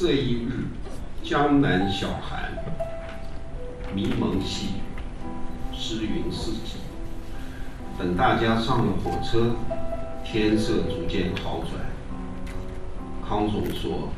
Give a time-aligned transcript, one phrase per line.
[0.00, 0.64] 这一日，
[1.22, 2.50] 江南小寒，
[3.94, 6.78] 迷蒙细雨，湿云四起。
[7.98, 9.56] 等大家上了火车，
[10.24, 11.84] 天色逐渐好转。
[13.28, 14.08] 康总说：“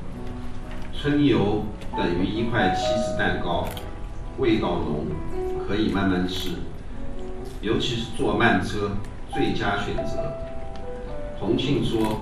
[0.97, 1.65] 春游
[1.97, 3.67] 等于一块起司蛋糕，
[4.39, 5.07] 味道浓，
[5.67, 6.51] 可以慢慢吃，
[7.61, 8.93] 尤其是坐慢车，
[9.35, 10.33] 最佳选择。”
[11.41, 12.21] 洪庆说：“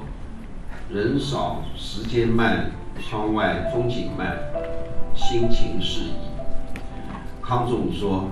[0.90, 2.70] 人少时间慢，
[3.08, 4.36] 窗外风景慢，
[5.14, 6.14] 心情适宜。”
[7.42, 8.28] 康总说：“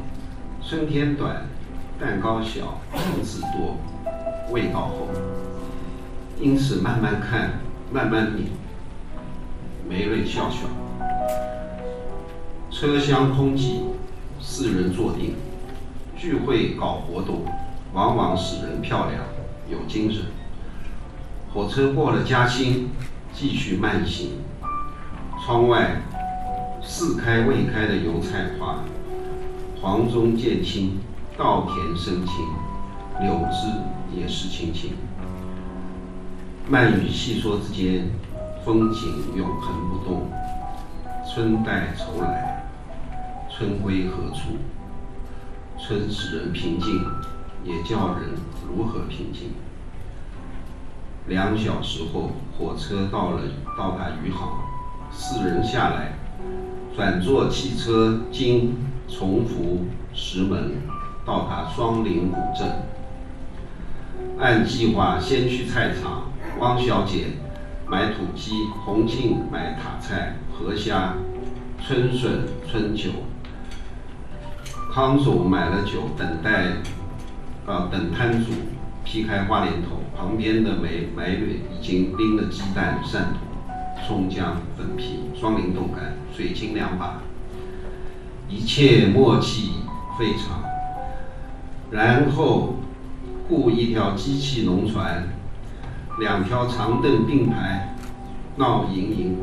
[0.63, 1.47] 春天短，
[1.99, 3.77] 蛋糕小，层次多，
[4.51, 4.95] 味道好，
[6.41, 7.59] 因此慢慢看，
[7.93, 8.49] 慢慢品。”
[9.89, 10.69] 梅瑞笑笑。
[12.71, 13.81] 车厢空寂，
[14.41, 15.35] 四人坐定。
[16.17, 17.45] 聚会搞活动，
[17.93, 19.23] 往往使人漂亮，
[19.71, 20.25] 有精神。
[21.55, 22.91] 火车过了嘉兴，
[23.33, 24.33] 继续慢行。
[25.49, 25.97] 窗外
[26.83, 28.81] 似开未开的油菜花，
[29.81, 30.99] 黄中渐青，
[31.39, 32.35] 稻田生青，
[33.19, 33.67] 柳枝
[34.15, 34.93] 也是青青。
[36.69, 38.11] 慢语细说之间，
[38.63, 40.31] 风景永恒不动。
[41.27, 42.69] 春带愁来，
[43.49, 44.59] 春归何处？
[45.79, 47.03] 春使人平静，
[47.65, 48.33] 也叫人
[48.69, 49.55] 如何平静？
[51.27, 53.41] 两小时后，火车到了，
[53.79, 54.68] 到达余杭，
[55.11, 56.13] 四人下来，
[56.97, 58.77] 转坐汽车经
[59.09, 60.73] 崇福、石门，
[61.25, 62.69] 到达双林古镇。
[64.39, 66.31] 按计划先去菜场，
[66.61, 67.27] 汪小姐
[67.87, 68.53] 买土鸡，
[68.85, 71.15] 洪庆买塔菜、河虾、
[71.87, 73.11] 春笋、春酒。
[74.93, 76.73] 康总买了酒，等待，
[77.67, 78.53] 啊，等摊主。
[79.05, 83.39] 劈开花莲头，旁边的梅梅蕊已经拎了鸡蛋、鳝土、
[84.09, 87.21] 葱姜、粉皮、双林冻干、水晶两把，
[88.49, 89.73] 一切默契
[90.19, 90.65] 非常。
[91.91, 92.77] 然后
[93.47, 95.29] 雇一条机器农船，
[96.19, 97.95] 两条长凳并排，
[98.57, 99.37] 闹盈盈，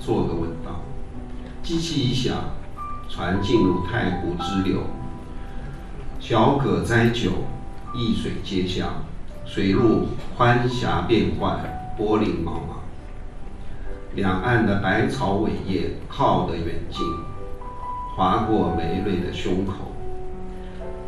[0.00, 0.80] 做个稳当。
[1.62, 2.36] 机器一响，
[3.08, 4.80] 船进入太湖支流，
[6.18, 7.30] 小葛栽酒。
[7.94, 8.88] 一水皆香，
[9.44, 11.60] 水路宽狭变幻，
[11.96, 12.79] 波粼茫茫。
[14.14, 17.00] 两岸的百草伟叶靠得远近，
[18.16, 19.74] 划过梅蕊的胸口，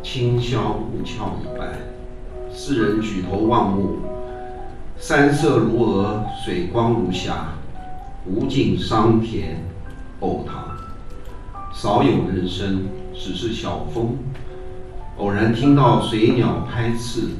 [0.01, 1.67] 轻霄雾峭一般。
[2.49, 3.97] 四人举头望目，
[4.97, 7.49] 山色如鹅，水光如霞，
[8.25, 9.57] 无尽桑田，
[10.21, 10.63] 藕塘，
[11.73, 14.17] 少有人声，只是小风。
[15.17, 17.31] 偶然听到水鸟拍翅，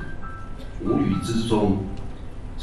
[0.84, 1.78] 无语之中，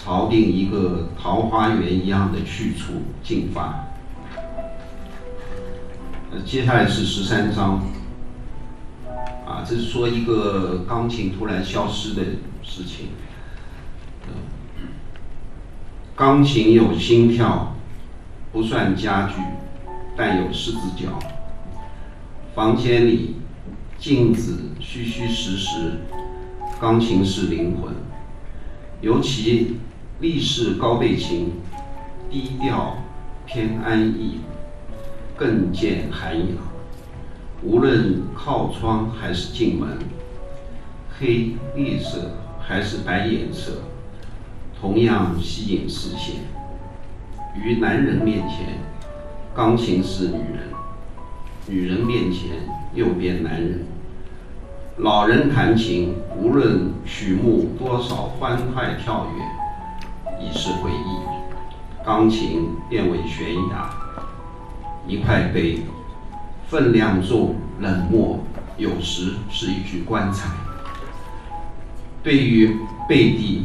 [0.02, 3.86] 朝定一个桃花源一样的去处进发。
[6.32, 7.82] 呃，接下来是十三章，
[9.46, 12.22] 啊，这是说一个钢琴突然消失的
[12.62, 13.08] 事情。
[16.16, 17.74] 钢琴有心跳，
[18.52, 19.34] 不算家具，
[20.16, 21.18] 但有狮子脚。
[22.54, 23.36] 房间里。
[23.98, 25.92] 镜子虚虚实实，
[26.80, 27.92] 钢琴是灵魂。
[29.02, 29.76] 尤其
[30.20, 31.52] 立式高背琴，
[32.30, 32.98] 低调
[33.46, 34.40] 偏安逸，
[35.36, 36.48] 更见涵养。
[37.62, 39.98] 无论靠窗还是进门，
[41.18, 43.82] 黑绿色还是白颜色，
[44.78, 46.36] 同样吸引视线。
[47.56, 48.78] 于男人面前，
[49.54, 50.68] 钢琴是女人；
[51.66, 52.50] 女人面前。
[52.92, 53.86] 右边男人，
[54.96, 59.44] 老人弹琴，无论曲目多少欢快跳跃，
[60.40, 62.04] 已是回忆。
[62.04, 63.90] 钢琴变为悬崖，
[65.06, 65.80] 一块碑，
[66.66, 68.38] 分量重，冷漠，
[68.76, 70.48] 有时是一具棺材。
[72.22, 72.76] 对于
[73.08, 73.64] 贝蒂，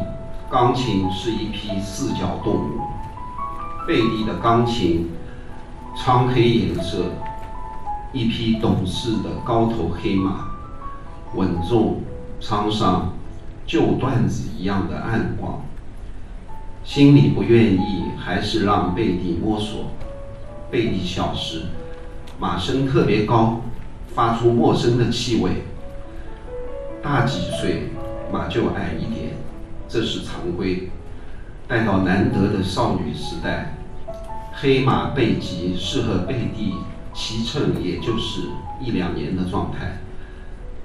[0.50, 2.82] 钢琴是一匹四脚动物。
[3.88, 5.10] 贝蒂的钢琴，
[5.96, 7.06] 苍黑颜色。
[8.12, 10.48] 一匹懂事的高头黑马，
[11.34, 12.02] 稳重
[12.40, 13.12] 沧桑，
[13.68, 15.62] 旧段子一样的暗光。
[16.86, 19.90] 心里不愿意，还是让贝蒂摸索。
[20.70, 21.64] 贝蒂小时，
[22.40, 23.62] 马声特别高，
[24.14, 25.64] 发出陌生的气味。
[27.02, 27.90] 大几岁，
[28.32, 29.32] 马就矮一点，
[29.90, 30.90] 这是常规。
[31.68, 33.76] 待到难得的少女时代，
[34.54, 36.76] 黑马背脊适合贝蒂。
[37.16, 38.42] 骑乘也就是
[38.82, 40.00] 一两年的状态，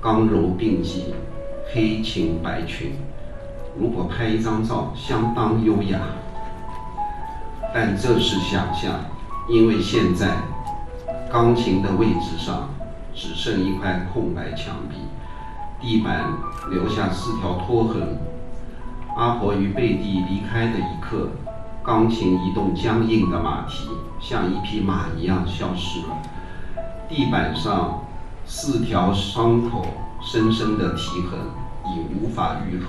[0.00, 1.06] 刚柔并济，
[1.72, 2.92] 黑裙白裙，
[3.78, 5.98] 如果拍一张照，相当优雅。
[7.72, 8.92] 但这是想象，
[9.48, 10.38] 因为现在
[11.30, 12.68] 钢琴的位置上
[13.14, 14.96] 只剩一块空白墙壁，
[15.80, 16.24] 地板
[16.70, 18.18] 留下四条拖痕。
[19.16, 21.28] 阿婆与贝蒂离开的一刻，
[21.84, 23.88] 钢琴移动僵硬的马蹄，
[24.20, 26.18] 像一匹马一样消失了。
[27.08, 28.02] 地板上
[28.44, 29.86] 四条伤口
[30.20, 31.38] 深深的蹄痕
[31.86, 32.88] 已无法愈合。